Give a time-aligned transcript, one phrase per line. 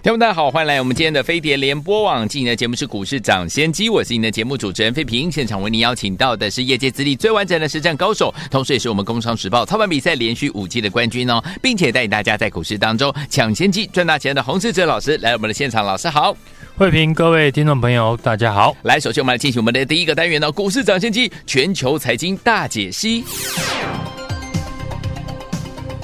[0.00, 5.30] 听众大家好，欢迎来我们今天的飞碟联播网今天的节目是股市涨先机，我是您的节目主持人费平。
[5.30, 16.32] 现场为您邀请到的是业界资历最完整的实战高手，同时也是我们工商时报操盘比赛连续五季的冠军哦，并且带领大家在股市当中抢先机赚大钱的洪世哲老师来我们的现场，老师好，
[16.78, 18.76] 费平，各位听众朋友大家好。
[18.82, 23.24] 来，首先我们来进行我们的第一个单元呢，股市涨先机全球财经大解析。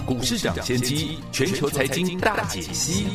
[0.04, 3.06] 股市涨先机全球财经大解析。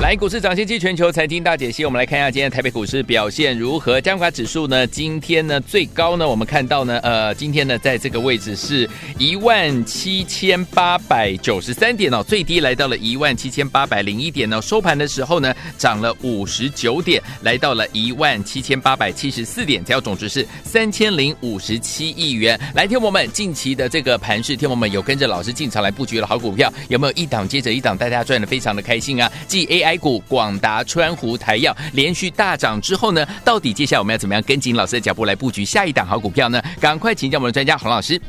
[0.00, 4.00] 来，股市涨先机全球财经大解析，我们来看一下今天台北股市表现如何。
[4.00, 22.58] 加权指数呢，今天呢最高呢，我们看到呢，呃，今天呢在这个位置是一万七千八百九十三点哦，最低来到了一万七千八百零一点哦，收盘的时候呢涨了五十九点，来到了一万七千八百七十四点，只要总值是三千零五十七亿元。
[22.72, 29.30] 来，天我们近期的这个盘势，听我们有跟着老师进场来布局的好股票，有没有一档接着一档，大家赚的非常的开心啊？
[29.48, 29.87] 继 AI。
[29.88, 36.62] A 股广达、川湖、台药连续大涨之后呢，到底接下来我们要怎么样跟紧老师的脚步来布局下一档好股票呢？
[36.78, 38.20] 赶快请教我们的专家洪老师。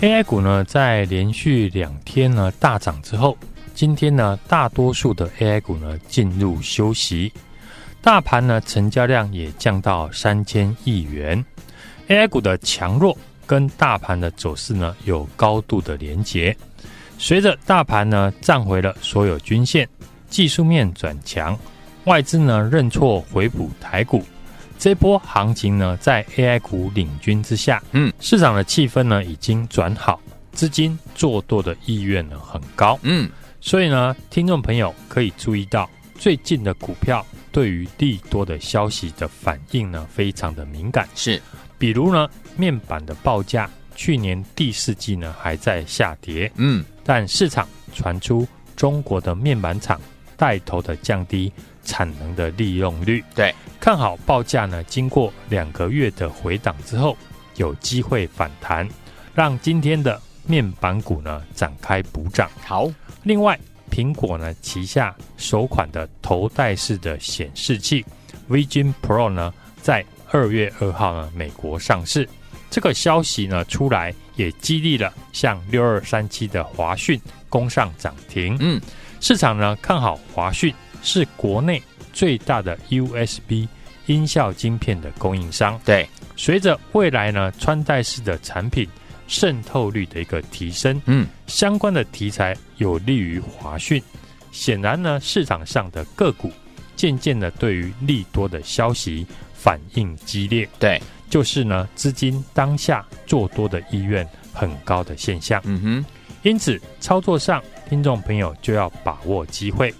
[0.00, 3.34] A 股呢，在连续两天呢大涨之后，
[3.74, 7.32] 今天呢大多数的 A 股呢进入休息，
[8.02, 11.42] 大盘呢成交量也降到三千亿元。
[12.08, 16.54] A 股的强弱跟大盘的走势呢有高度的连结，
[17.16, 19.88] 随着大盘呢站回了所有均线。
[20.30, 21.58] 技术面转强，
[22.04, 24.24] 外资呢认错回补台股，
[24.78, 30.18] 这波行情呢在 AI 股领军之下，嗯，市场的气氛呢已经转好，
[30.52, 33.28] 资金做多的意愿呢很高，嗯，
[33.60, 41.42] 所以呢，听众朋友可以注意到最近的股票对于利多的消息的反应呢非常的敏感，是，
[41.76, 50.00] 比如呢面板的报价去年第四季呢还在下跌，嗯，但市场传出中国的面板厂。
[50.40, 51.52] 带头的降低
[51.84, 57.14] 产能的利用率，对，看好报价呢，经过两个月的回档之后，
[57.56, 58.88] 有机会反弹，
[59.34, 62.50] 让今天的面板股呢展开补涨。
[62.64, 62.90] 好，
[63.22, 63.58] 另外，
[63.90, 68.02] 苹果呢旗下首款的头戴式的显示器
[68.48, 69.52] Vision Pro 呢，
[69.82, 72.26] 在二月二号呢美国上市，
[72.70, 78.56] 这个消息呢出来，也激励了像六二三七的华讯攻上涨停。
[78.58, 78.80] 嗯。
[79.20, 81.82] 市场呢看好华讯是国内
[82.12, 83.68] 最大的 USB
[84.06, 85.78] 音效晶片的供应商。
[85.84, 88.88] 对，随着未来呢穿戴式的产品
[89.28, 94.02] 渗透率的一个提升，嗯，相关的题材有利于华讯。
[94.50, 96.50] 显然呢，市场上的个股
[96.96, 100.68] 渐渐的对于利多的消息反应激烈。
[100.80, 105.60] 对，就是呢资金当下做多的意愿很高的现象。
[105.64, 106.04] 嗯哼，
[106.42, 107.62] 因此操作上。
[107.90, 109.92] 听众朋友就要把握机会，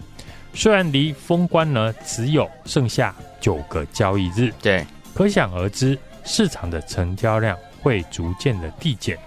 [0.54, 9.18] 虽然离封关呢只有剩下九个交易日，对，可想而知市场的成交量会逐渐的递减。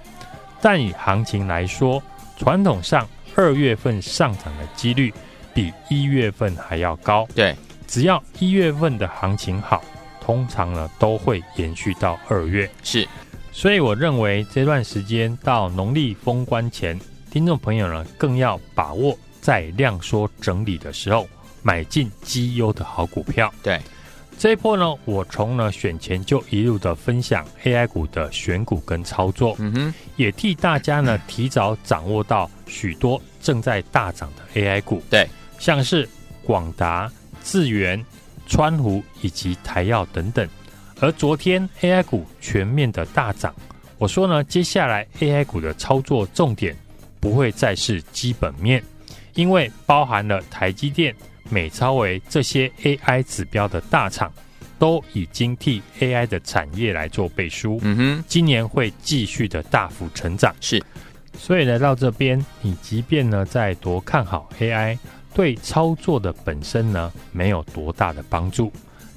[0.62, 2.02] 但以行情来说，
[2.38, 5.14] 传统上二月份上涨的几率
[5.54, 7.28] 比一月份还要高。
[7.36, 7.54] 对，
[7.86, 9.84] 只要一月份的行情好，
[10.22, 12.72] 通常呢都会延续到二月。
[12.82, 13.06] 是，
[13.52, 16.98] 所以我认为这段时间到农历封关前。
[17.34, 21.28] 听众朋友呢，更要把握在量缩整理的时候
[21.64, 23.52] 买进绩优的好股票。
[23.64, 23.82] 对，
[24.38, 35.02] 这一波呢，我从呢选前就一路的分享 AI 股的选股跟操作，嗯哼，也替大家呢提早掌握到许多正在大涨的 AI 股。
[35.10, 35.28] 对，
[35.58, 36.08] 像是
[36.44, 37.12] 广达、
[37.44, 38.06] 智源、
[38.46, 40.48] 川湖以及台药等等。
[41.00, 43.52] 而昨天 AI 股全面的大涨，
[43.98, 46.78] 我说呢，接下来 AI 股的操作重点。
[47.24, 48.84] 不会再是基本面，
[49.34, 51.16] 因为包含了台积电、
[51.50, 54.30] 美超微这些 AI 指标的大厂，
[54.78, 57.80] 都已经替 AI 的产业来做背书。
[57.82, 60.54] 嗯哼，今年会继续的大幅成长。
[60.60, 60.84] 是，
[61.40, 64.98] 所以来到这边，你即便呢再多看好 AI，
[65.34, 68.70] 对操作的本身呢没有多大的帮助。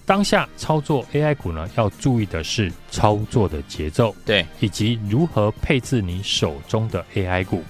[0.05, 7.65] 当下操作 AI 股呢，要注意的是操作的节奏，对，以及如何配置你手中的 AI 股。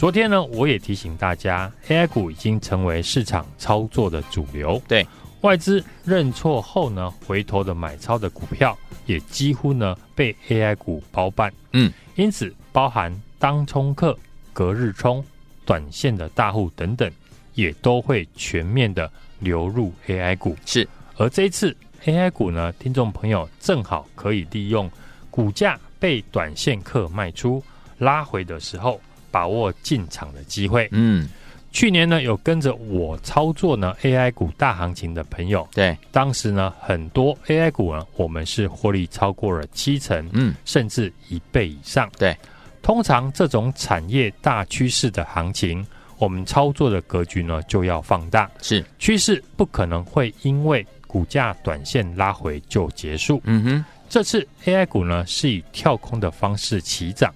[0.00, 4.80] 昨天呢，我也提醒大家，AI 股已经成为市场操作的主流。
[4.88, 5.06] 对，
[5.42, 8.74] 外资认错后呢，回头的买超的股票
[9.04, 11.52] 也几乎呢被 AI 股包办。
[11.72, 14.18] 嗯，因此包含当冲客、
[14.54, 15.22] 隔日冲、
[15.66, 17.12] 短线的大户等等，
[17.52, 20.56] 也都会全面的流入 AI 股。
[20.64, 20.88] 是。
[21.18, 21.76] 而这一次
[22.06, 24.90] AI 股呢，听众朋友正好可以利用
[25.30, 27.62] 股价被短线客卖出
[27.98, 28.98] 拉回的时候，
[29.30, 30.88] 把握进场的机会。
[30.92, 31.28] 嗯，
[31.72, 42.10] 去年呢有跟着我操作呢 AI 股大行情的朋友，对，当时呢很多 AI 股呢，我们是获利超过了七成，嗯，甚至一倍以上。
[42.18, 42.36] 对，
[42.82, 45.86] 通常这种产业大趋势的行情，
[46.18, 48.84] 我们操作的格局呢就要放大，是。
[48.98, 53.40] 趋势不可能会因为股价短线拉回就结束。
[53.44, 57.32] 嗯哼，这次 AI 股呢是以跳空的方式起涨，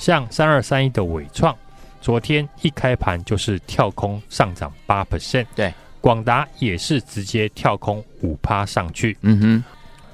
[0.00, 1.54] 像三二三一的伟创，
[2.00, 5.44] 昨天一开盘就是跳空上涨八 percent。
[5.54, 9.14] 对，广达也是直接跳空五趴上去。
[9.20, 9.64] 嗯哼，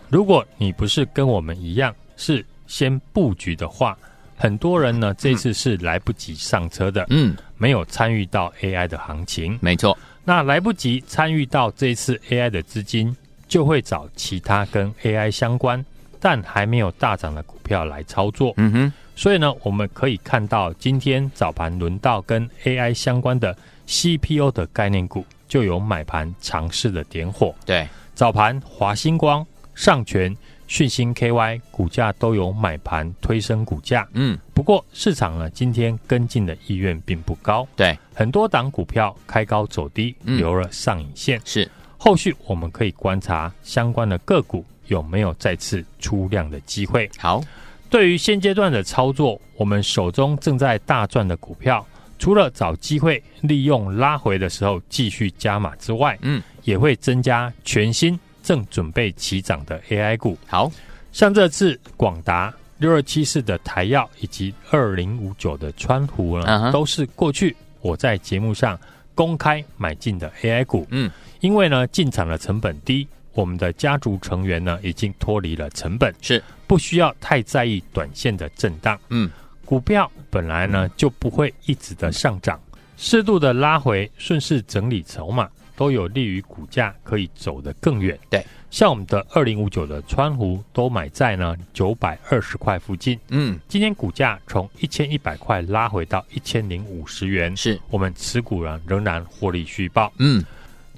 [0.08, 3.96] 如果你不是跟我们一样是先布局的话，
[4.36, 7.06] 很多人呢这次是来不及上车的。
[7.10, 9.56] 嗯，没有参与到 AI 的行情。
[9.62, 9.96] 没错。
[10.24, 13.16] 那来不及参与到这次 AI 的资金，
[13.46, 15.82] 就会找其他跟 AI 相关
[16.18, 18.52] 但还没有大涨的股票来操作。
[18.56, 23.56] 嗯哼，所以呢，我们可以看到今天早盘轮到跟 AI 相关的
[23.88, 27.52] CPU 的概念股，就有买盘尝试的点火。
[27.64, 30.36] 对，早盘华星光、上全。
[30.68, 41.70] 讯星 KY 股价都有买盘推升股价，嗯，不过市场呢今天跟进的意愿并不高，对，很多档股票开高走低，留了上影线，是。
[41.96, 47.08] 后续我们可以观察相关的个股有没有再次出量的机会。
[47.16, 47.40] 好，
[47.88, 51.86] 对于现阶段的操作，我们手中正在大赚的股票，
[52.18, 58.18] 除了找机会利用拉回的时候继续加码之外，嗯，也会增加全新。
[58.42, 60.70] 正准备起涨的 AI 股，好
[61.10, 66.70] 像这次广达六二七四的台药以及二零五九的川湖呢，uh -huh.
[66.70, 68.78] 都是过去我在节目上
[69.16, 70.86] 公开买进的 AI 股。
[70.90, 71.10] 嗯，
[71.40, 78.98] 因为呢进场的成本低，我们的家族成员呢已经脱离了成本，是不需要太在意短线的震荡。
[79.10, 79.30] 嗯，
[79.64, 82.60] 股票本来呢就不会一直的上涨，
[82.96, 85.48] 适度的拉回，顺势整理筹码。
[85.76, 88.18] 都有利于股价可以走得更远。
[88.30, 93.20] 对，像我们的二零五九的川湖都买在呢九百二十块附近。
[93.28, 100.10] 嗯，今天股价从一千一百块拉回到一千零五十元，是我们持股人仍然获利续报。
[100.16, 100.42] 嗯，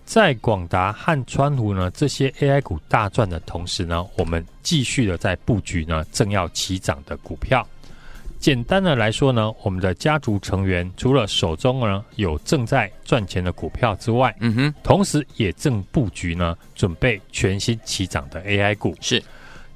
[0.09, 7.65] 在广达和川湖呢这些 AI 股大赚的同时呢，我们继续的在布局呢正要起涨的股票。
[8.39, 18.97] 简单的来说呢，我们的家族成员除了手中呢有正在赚钱的股票之外，嗯哼，同时也正布局呢准备全新起涨的 AI 股。
[19.03, 19.21] 是，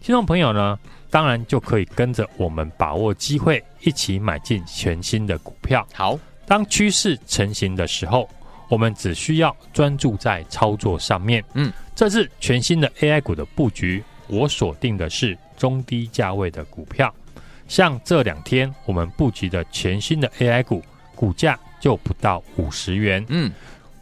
[0.00, 0.78] 听众朋友呢，
[1.10, 5.86] 当然就可以跟着我们把握机会，一起买进全新的股票。
[5.92, 8.26] 好，当趋势成型的时候，
[8.72, 11.44] 我们只需要专注在操作上面。
[11.52, 17.14] 嗯，这次全新的 AI 股的布局，我锁定的是中低价位的股票。
[17.68, 20.82] 像这两天我们布局的全新的 AI 股，
[21.14, 23.22] 股价就不到五十元。
[23.28, 23.52] 嗯，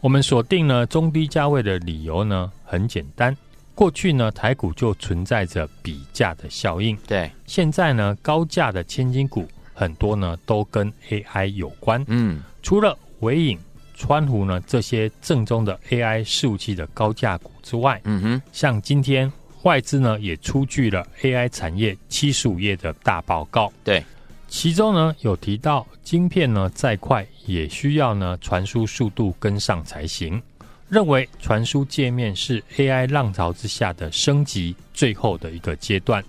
[0.01, 3.37] 我们锁定呢中低价位的理由呢很简单，
[3.75, 6.97] 过去呢台股就存在着比价的效应。
[7.09, 12.05] 对，现在呢高价的千金股很多呢都跟 AI 有关。
[12.07, 13.59] 嗯，除了纬颖、
[14.01, 19.31] 川湖呢这些正宗的 AI 伺服器的高价股之外，嗯哼，像今天。
[19.65, 24.03] 外资呢也出具了 AI 产业七十五页的大报告，对，
[24.49, 30.41] 其中呢有提到晶片呢再快也需要呢传输速度跟上才行，
[30.89, 36.25] 认为传输界面是 AI 浪潮之下的升级最后的一个阶段。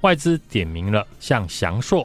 [0.00, 2.04] 外资点名了像翔硕、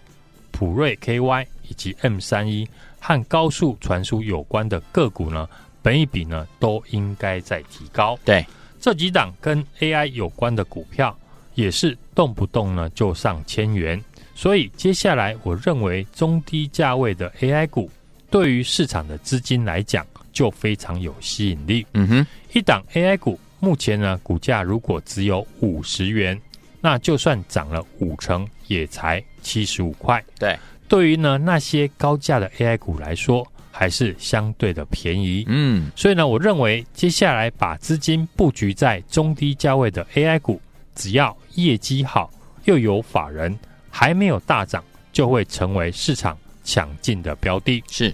[0.52, 2.70] 普瑞 KY 以及 M 三一
[3.08, 5.48] 和高速传输有关的个股呢，
[5.82, 8.20] 本一比呢都应该在提高。
[8.26, 8.46] 对。
[8.82, 11.18] 这几档跟 AI 有关的股票，
[11.56, 14.02] 也是动不动呢就上千元，
[14.36, 17.90] 所以接下来我认为中低价位的 AI 股，
[18.30, 21.86] 对于市场的资金来讲就非常有吸引力。
[21.94, 26.40] 嗯哼，一档 AI 股目前呢股价如果只有五十元，
[26.82, 30.24] 那就算涨了五成也才七十五块。
[30.38, 30.58] 对，
[30.88, 35.44] 对于呢那些高价的 AI 股来说，还是相对的便宜。
[35.48, 40.62] 嗯，所以呢，我认为接下来把资金布局在中低价位的 AI 股，
[40.96, 42.32] 只要业绩好
[42.66, 43.58] 又有法人，
[43.90, 47.84] 还没有大涨，就会成为市场抢进的标的。
[47.90, 48.14] 是，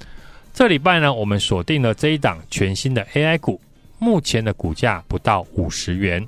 [0.54, 3.62] 这礼拜呢，我们锁定了这一档全新的 AI 股，
[4.00, 6.28] 目前的股价不到五十元，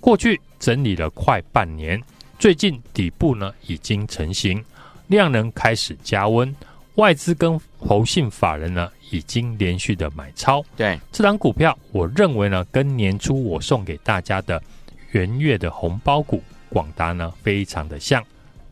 [0.00, 2.00] 过去整理了快半年，
[2.38, 4.64] 最近底部呢已经成型，
[5.06, 6.54] 量能开始加温，
[6.96, 10.64] 外资跟投信法人呢已经连续的买超。
[10.76, 14.60] 对，这档股票，我认为呢，跟年初我送给大家的
[15.12, 18.22] 元月的红包股广达呢非常的像，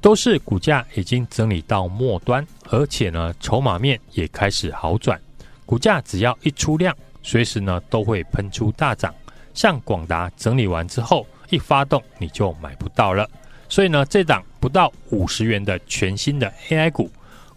[0.01, 5.21] 都是股价已经整理到末端，而且呢筹码面也开始好转，
[5.65, 9.15] 股价只要一出量，随时呢都会喷出大涨。
[9.55, 13.29] 像广达整理完之后一发动，你就买不到了。
[13.69, 17.11] 所以呢，这档不到五十元的全新的 AI 股，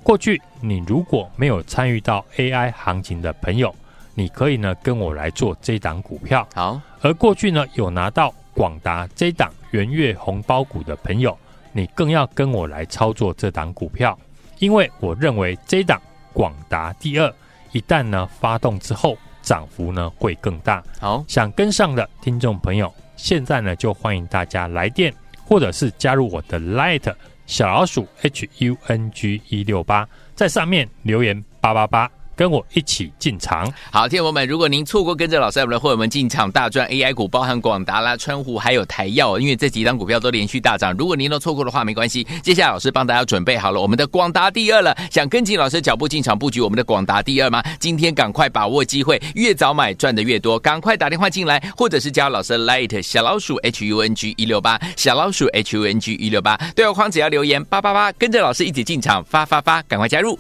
[0.03, 3.73] 过去你如果没有参与到 AI 行情的朋友，
[4.13, 6.47] 你可以呢跟我来做这档股票。
[6.55, 11.37] 好，而过去呢有拿到广达这档元月红包股的朋友，
[11.71, 14.17] 你更要跟我来操作这档股票，
[14.59, 16.01] 因为我认为这档
[16.33, 17.31] 广达第二
[17.73, 20.83] 一旦呢发动之后，涨幅呢会更大。
[20.99, 25.13] 好，想跟上的听众朋友，现在呢就欢迎大家来电。
[25.47, 27.13] 或者是加入我的 Light
[27.45, 32.11] 小老鼠 H U N G 一六八，在上面留言八八八。
[32.37, 33.69] 跟我一起进场。
[33.91, 40.93] 好，听众们，如果您错过跟着老师的会员们进场大赚 AI 股，包含广达啦、川湖还有台药，因为这几档股票都连续大涨。
[40.93, 44.95] 如果您都错过的话，没关系，接下来老师帮大家准备好了我们的广达第二了。
[45.09, 47.63] 想跟紧老师脚步进场布局我们的广达第二吗？
[47.79, 60.37] 今天赶快把握机会，越早买赚的越多，赶快打电话进来，或者是加老师的 Light 小老鼠 H U N G 一六八小老鼠 H U N G 一六八，对话框只要留言八八八，跟着老师一起进场发发发，赶快加入。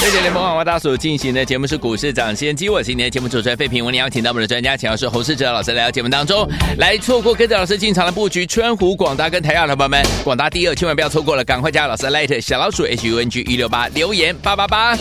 [0.00, 14.96] 谢谢联盟广播大所进行的节目是股市涨先机，我是今天的节目主持人费平，我们邀请到我们的专家，请到是侯世哲老师来到节目当中，来错过跟着老师进场的布局，川湖广大跟台燿的朋友们，广大第二千万不要错过了，赶快加老师 Light 小老鼠 H U N G 一六八留言八八八。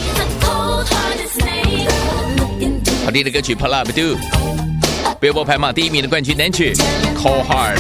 [3.06, 4.18] 好听的歌曲 Pull Up do
[5.22, 6.74] view 排行榜第一名的冠军单曲
[7.16, 7.80] Cold Heart。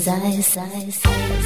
[0.00, 0.56] his eyes.
[0.56, 1.39] eyes.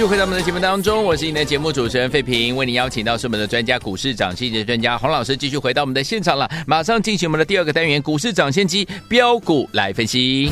[0.00, 10.50] 就回到我们的节目当中，我是你的节目主持人费平，为您邀请到是我们的专家股市涨先机的专家洪老师，继续回到我们的现场了，马上进行我们的第二个单元股市涨先机标股来分析。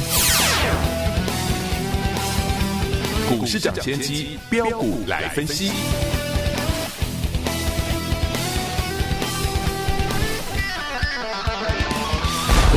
[3.27, 5.71] 股市涨先机标股来分析。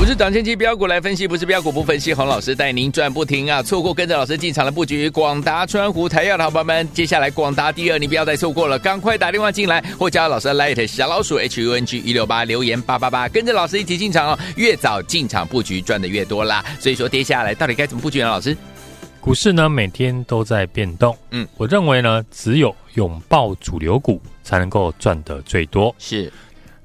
[0.01, 2.12] 股市涨先期标股来分析，不是标股不分析。
[2.12, 3.62] 洪老师带您赚不停啊！
[3.62, 14.39] 错过跟着老师进场的布局，广达、川湖、台药的好朋友们，接下来广达第二，你不要再错过了，赶快打电话进来，或加老师的 Light 小老鼠 H U N G 一六八留言八八八，跟着老师一起进场哦！
[14.55, 16.65] 越早进场布局，赚的越多啦。
[16.79, 18.25] 所以说，接下来到底该怎么布局呢？
[18.25, 18.58] 老师，
[19.20, 25.96] 股市呢每天都在变动，嗯，我认为呢，只有拥抱主流股，才能够赚得最多。
[26.00, 26.34] 是。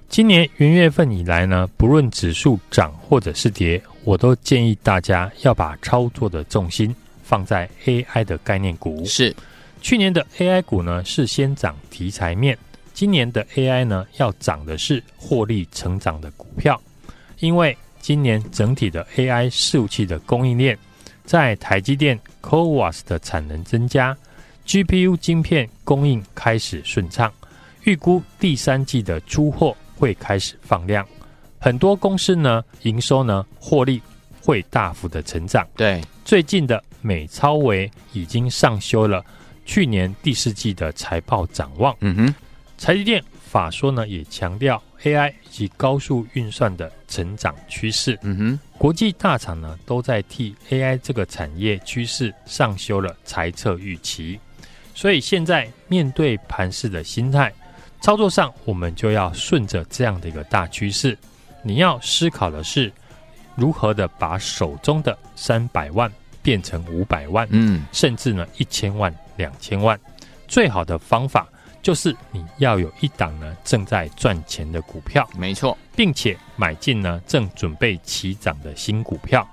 [0.09, 9.05] 今年元月份以来呢，不论指数涨或者是跌，我都建议大家要把操作的重心放在 AI 的概念股。
[9.05, 9.35] 是，
[9.83, 12.57] 去年的 AI 股呢是先涨题材面，
[12.95, 16.81] 今年的 AI 呢要涨的是获利成长的股票，
[17.41, 20.79] 因为今年整体的 AI 伺服器的供应链，
[21.25, 24.17] 在台积电 CoWAS 的产能增加
[24.67, 27.31] ，GPU 晶片供应开始顺畅，
[27.83, 29.77] 预估第三季的出货。
[29.97, 31.07] 会开始放量，
[31.59, 34.01] 很多公司呢营收呢获利
[34.41, 35.67] 会大幅的成长。
[35.77, 39.25] 对，最近的美超维已经上修了
[39.65, 41.97] 去年第四季的财报展望。
[42.01, 42.35] 嗯哼，
[42.79, 48.19] 台积电法说呢也强调 AI 及高速运算的成长趋势。
[48.23, 54.39] 嗯哼，国际大厂呢都在替 AI 这个产业趋势上修了财测预期，
[54.95, 57.53] 所以现在面对盘势的心态。
[58.07, 61.19] 操作上，我们就要顺着这样的一个大趋势。
[61.61, 62.93] 你要思考的是，
[63.57, 66.09] 如何的把手中的三百万
[66.41, 69.99] 变成五百万，嗯，甚至呢一千万、两千万。
[70.47, 71.49] 最好的方法
[71.83, 79.45] 就是你要有一档呢正在赚钱的股票，没错，并且买进呢正准备起涨的新股票。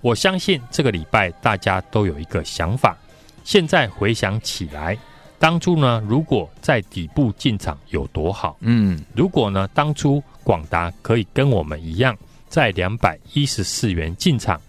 [0.00, 2.98] 我相信这个礼拜大家都有一个想法。
[3.44, 4.98] 现在回想起来。
[5.42, 8.56] 当初呢，如果在底部进场有多好？
[8.60, 12.16] 嗯，如果呢，当初广达可以跟我们一样，
[12.48, 14.60] 在两百一十四元进场，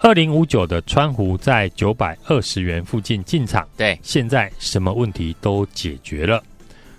[0.00, 6.44] 二零五九的川湖在九百二十元附近进场，对，现在什么问题都解决了。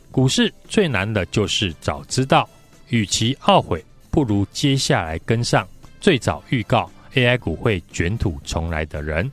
[0.09, 2.49] 股市最难的就是早知道，
[2.89, 5.67] 与其懊悔，不如接下来跟上
[5.99, 9.31] 最早预告 AI 股会卷土重来的人。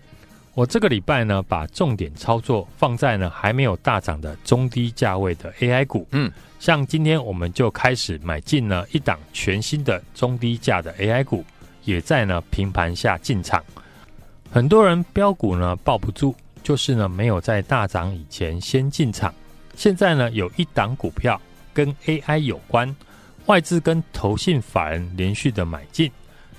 [0.59, 6.05] 我这个礼拜呢，把重点操作放在呢还没有大涨的中低价位的 AI 股。
[6.11, 11.45] 嗯，像今天我们就开始买进了一档全新的中低价的 AI 股，
[11.85, 13.63] 也在呢平盘下进场。
[14.51, 19.33] 很多人标股呢抱不住，就是呢没有在大涨以前先进场。
[19.77, 21.41] 现在呢有一档股票
[21.73, 22.93] 跟 AI 有关，
[23.47, 26.11] 外资跟投信法人连续的买进，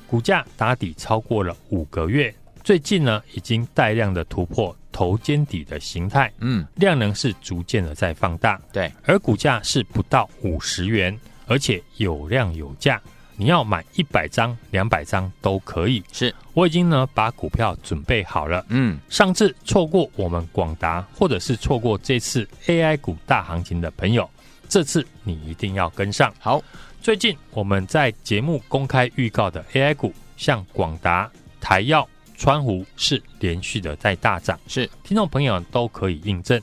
[0.07, 2.33] 股价打底超过了五个月。
[2.63, 11.17] 最近呢，已经带量的突破头肩底的形态，嗯，量能是逐渐的在放大，对，而股价是不到五十元，
[11.47, 13.01] 而且有量有价，
[13.35, 16.03] 你要买一百张、两百张都可以。
[16.11, 24.29] 是，我已经呢把股票准备好了，嗯，上次错过我们广达，或者是错过这次 AI 股大行情的朋友，
[24.67, 26.31] 这次你一定要跟上。
[26.39, 26.61] 好，
[27.01, 32.05] 最近我们在节目公开预告的 AI 股，像广达、台燿。
[32.39, 36.59] 川湖是连续的在大涨，是听众朋友都可以印证，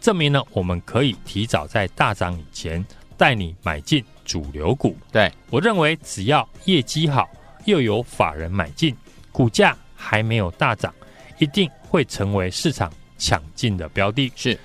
[0.00, 2.84] 证明呢，我们可以提早在大涨以前
[3.16, 4.96] 带你买进主流股。
[5.12, 7.30] 对，我认为，只要业绩好，
[7.64, 8.92] 又有法人买进，
[9.30, 10.92] 股价还没有大涨，
[11.38, 14.32] 一定会成为市场抢进的标的。
[14.34, 14.58] 是。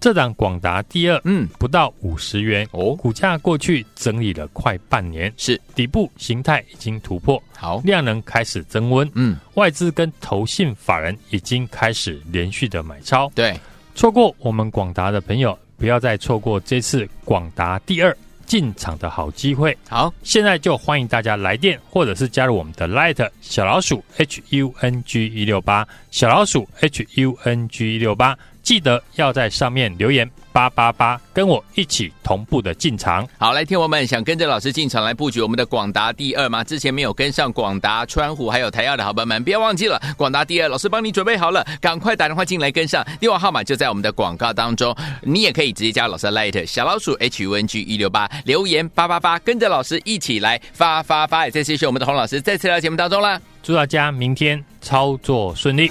[0.00, 5.60] 这档广达第二，嗯，不到五十元哦，股价过去整理了快半年，是。
[5.74, 13.58] 底部形态已经突破，好，量能开始增温，嗯，外资跟投信法人已经开始连续的买超，对，
[13.94, 28.38] 错过我们广达的朋友，不要再错过这次广达第二进场的好机会，好，现在就欢迎大家来电或者是加入我们的 Light 小老鼠 H U N G 一六八小老鼠 H U N G 一六八。
[28.64, 33.28] 记得要在上面留言八八八，跟我一起同步的进场。
[33.38, 36.64] 好，来，听我们想跟着老师进场来布局我们的广达第二吗？
[36.64, 43.06] 之前没有跟上广达、川湖还有台药的好朋友们，不要忘记了广达第二，老师帮你准备好了，赶快打电话进来跟上。
[43.20, 51.44] 电话号码就在我们的广告当中，你也可以直接加老师 Light 小老鼠 H U N G 一六八，留言八八八，跟着老师一起来发发发。
[51.44, 55.90] 也再谢谢我们的洪老师再次来节目当中啦，祝大家明天操作顺利。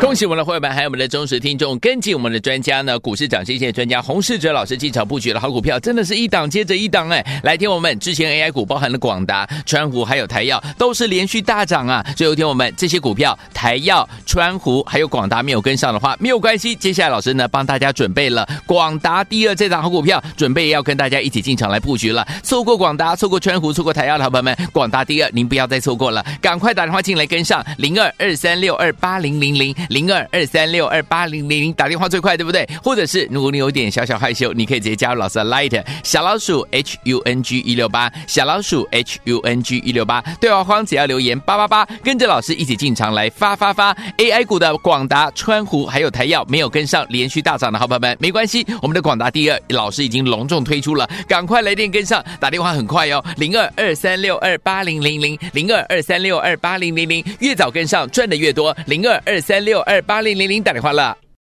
[0.00, 7.24] 恭喜我们的会员，还有我们的忠实听众，跟进我们的专家呢，股市涨这些专家洪世哲老师进场布局的好股票，真的是一档接着一档哎！
[7.42, 12.04] 来听我们之前 AI 股，包含了广达、川湖还有台燿，都是连续大涨啊！
[12.14, 22.26] 最后听我们这些股票，台燿、川湖还有广达没有跟上的话，没有关系，接下来老师呢帮大家准备了广达第二这档好股票，准备要跟大家一起进场来布局了。
[22.42, 29.75] 错过广达、错过川湖、错过台燿的好朋友们，广达第二您不要再错过了，赶快打电话进来跟上零二二三六二八零零零。
[29.88, 32.68] 零二二三六二八零零零打电话最快，对不对？
[32.82, 61.18] 或者是如果你有点小小害羞，你可以直接加入老师的 Light 小老鼠 H U N G 一六八小老鼠 H U N G 一六八对话框只要留言八八八，跟着老师一起进场来发发发 AI 股的广达、川湖还有台药没有跟上连续大涨的好朋友们，没关系，我们的广达第二老师已经隆重推出了，赶快来电跟上，打电话很快哦，零二二三六二八零零零零二二三六二八零零零，越早跟上赚的越多，零二二三六二八零零零打电话了。